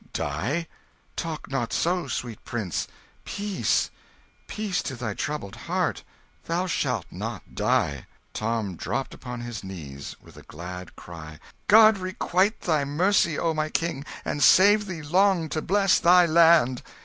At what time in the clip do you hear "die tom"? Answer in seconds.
7.53-8.75